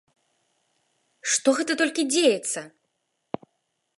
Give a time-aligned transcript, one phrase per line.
[1.33, 2.59] Што гэта толькі дзеецца!